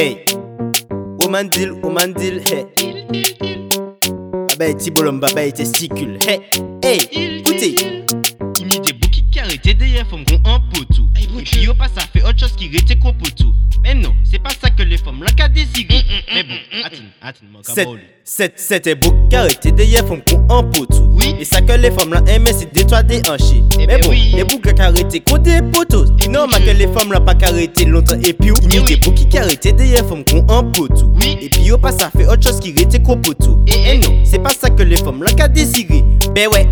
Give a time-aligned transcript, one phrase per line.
[0.00, 0.24] Hey,
[1.20, 2.64] woman deal, woman deal, hey.
[4.48, 6.40] Baba est tibolom, baba est testicule, hey.
[6.82, 7.74] Hey, écoutez.
[8.58, 11.06] Il y a des bouquets qui arrêtaient derrière femmes qu'on en potou.
[11.18, 13.52] Et puis yo pas ça fait autre chose qui rétait qu'on potou.
[13.82, 14.69] Mais non, c'est pas ça
[15.06, 16.02] là qu'a désiré.
[16.34, 16.54] Mais bon,
[16.84, 18.00] attends, attends, mon Cette, cabole.
[18.24, 21.08] cette, c'était beau arrêté derrière femme qu'on en potou.
[21.12, 21.34] Oui.
[21.40, 23.62] Et ça que les femmes là aimaient c'est des toits des hanchés.
[23.74, 24.32] Eh Mais ben bon, oui.
[24.34, 26.06] les boucs qui arrêté qu'on des potos.
[26.28, 28.18] Non, mais que les femmes là pas arrêté longtemps.
[28.22, 29.00] Et puis, il y a Eh des oui.
[29.00, 31.12] boucs qui arrêté derrière femme qu'on en potou.
[31.20, 31.38] Oui.
[31.40, 33.62] Et puis, yo pas ça fait autre chose qui rétait qu'on potou.
[33.66, 33.98] Eh, Et eh.
[33.98, 36.04] non, c'est pas ça que les femmes là qu'a désiré.
[36.34, 36.66] Ben ouais.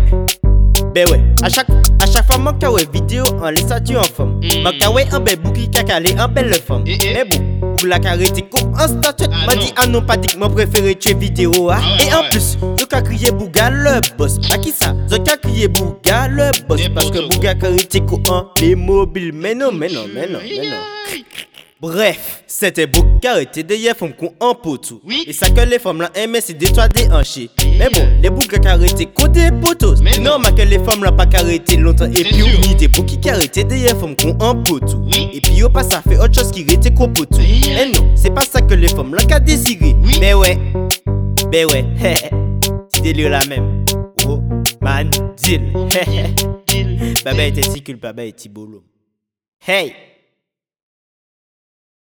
[0.99, 1.69] Ben ouais, à chaque,
[2.01, 4.41] à chaque fois, quand ouais vidéo en les statues en femme.
[4.61, 5.37] Moi, quand ouais un bel
[5.77, 6.83] a calé en belle femme.
[6.85, 7.13] Eh, eh.
[7.13, 8.43] Mais bon, pour la carité,
[8.77, 11.69] en statue, Ah, m'a dit, ah non, pas dit que moi préféré tuer vidéo.
[11.71, 11.79] ah.
[11.81, 14.39] Ah Et en plus, yo ka crié Bouga le boss.
[14.53, 14.93] À qui ça?
[15.09, 16.81] Yo ka crié Bouga le boss.
[16.93, 17.29] Parce que.
[17.33, 19.31] Bouga carité en les mobiles.
[19.33, 20.75] Mais non, mais non, mais non, mais non.
[21.81, 24.99] Bref, c'était Bouga arrêté derrière femmes qu'on en potou.
[25.05, 25.23] Oui.
[25.25, 27.49] Et ça que les femmes là aimaient, c'est des toits des hanchés.
[27.77, 30.01] Mais bon, les Bouga carité qu'on des potos.
[30.21, 32.05] Non, mais que les femmes là pas carité longtemps.
[32.05, 35.05] Et C'est puis, on des boucs qui arrêté derrière femmes qu'on en potou.
[35.33, 37.37] Et puis, yo pas ça fait autre chose qui rete qu'on potou.
[37.39, 37.61] Oui.
[37.69, 39.95] Mais non, c'est pas ça que les femmes là qu'a désiré.
[40.03, 40.17] Oui.
[40.19, 40.57] Mais ouais,
[41.51, 41.85] ben ouais,
[42.91, 43.85] petit délire la même.
[44.27, 44.41] Oh,
[44.81, 45.71] man, deal.
[47.23, 48.83] Baba était si baba est tibolo.
[49.67, 49.93] Hey!